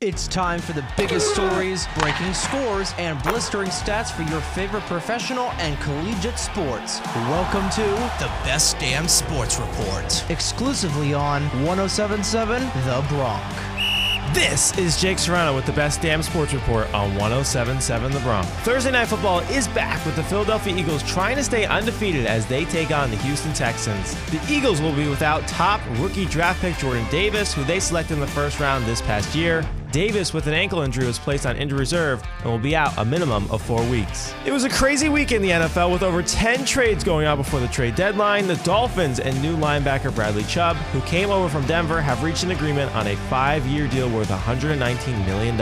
[0.00, 5.50] It's time for the biggest stories, breaking scores, and blistering stats for your favorite professional
[5.58, 7.00] and collegiate sports.
[7.16, 7.82] Welcome to
[8.22, 13.42] the Best Damn Sports Report, exclusively on 1077 The Bronc.
[14.34, 18.46] This is Jake Serrano with the Best Damn Sports Report on 1077 The Bronc.
[18.62, 22.66] Thursday Night Football is back with the Philadelphia Eagles trying to stay undefeated as they
[22.66, 24.14] take on the Houston Texans.
[24.30, 28.20] The Eagles will be without top rookie draft pick Jordan Davis, who they selected in
[28.20, 29.64] the first round this past year.
[29.90, 33.04] Davis, with an ankle injury, was placed on injured reserve and will be out a
[33.04, 34.34] minimum of four weeks.
[34.44, 37.60] It was a crazy week in the NFL with over 10 trades going on before
[37.60, 38.46] the trade deadline.
[38.46, 42.50] The Dolphins and new linebacker Bradley Chubb, who came over from Denver, have reached an
[42.50, 45.56] agreement on a five year deal worth $119 million.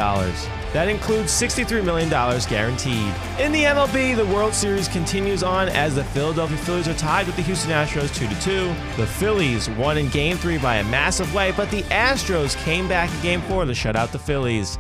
[0.73, 3.15] That includes $63 million guaranteed.
[3.39, 7.37] In the MLB, the World Series continues on as the Philadelphia Phillies are tied with
[7.37, 8.75] the Houston Astros 2 2.
[9.01, 13.11] The Phillies won in Game 3 by a massive way, but the Astros came back
[13.15, 14.79] in Game 4 to shut out the Phillies.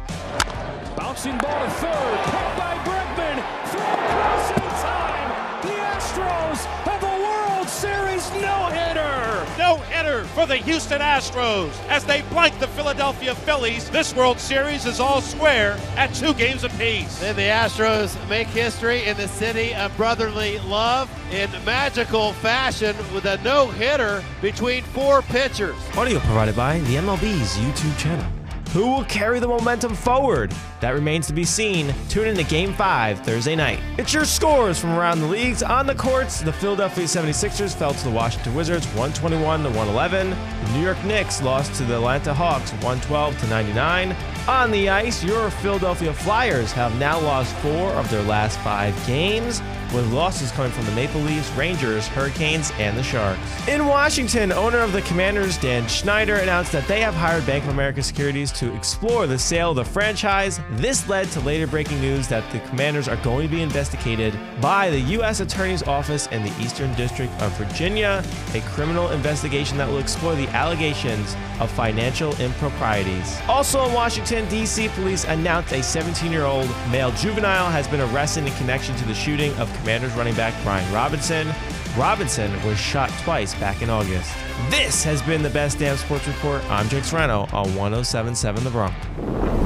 [0.97, 3.37] Bouncing ball to third, picked by Bregman,
[3.69, 5.29] throw across in time.
[5.63, 9.47] The Astros have a World Series no-hitter.
[9.59, 13.91] No-hitter for the Houston Astros as they blank the Philadelphia Phillies.
[13.91, 17.19] This World Series is all square at two games apiece.
[17.19, 23.27] Then the Astros make history in the city of brotherly love in magical fashion with
[23.27, 25.77] a no-hitter between four pitchers.
[25.95, 28.27] Audio provided by the MLB's YouTube channel.
[28.77, 30.55] Who will carry the momentum forward?
[30.81, 31.95] That remains to be seen.
[32.11, 33.81] Tune in to Game 5 Thursday night.
[33.97, 35.63] It's your scores from around the leagues.
[35.63, 40.29] On the courts, the Philadelphia 76ers fell to the Washington Wizards 121 to 111.
[40.29, 44.15] The New York Knicks lost to the Atlanta Hawks 112 to 99.
[44.47, 49.63] On the ice, your Philadelphia Flyers have now lost four of their last five games
[49.95, 53.41] with losses coming from the Maple Leafs, Rangers, Hurricanes, and the Sharks.
[53.69, 57.71] In Washington, owner of the Commanders, Dan Snyder, announced that they have hired Bank of
[57.71, 60.61] America Securities to explore the sale of the franchise.
[60.73, 64.91] This led to later breaking news that the Commanders are going to be investigated by
[64.91, 65.41] the U.S.
[65.41, 68.25] Attorney's Office in the Eastern District of Virginia,
[68.55, 73.39] a criminal investigation that will explore the allegations of financial improprieties.
[73.49, 78.47] Also in Washington, D.C., police announced a 17 year old male juvenile has been arrested
[78.47, 81.53] in connection to the shooting of Commanders running back Brian Robinson.
[81.97, 84.33] Robinson was shot twice back in August.
[84.71, 86.63] This has been the Best Damn Sports Report.
[86.71, 89.66] I'm Jake Serrano on 1077 The Bronc.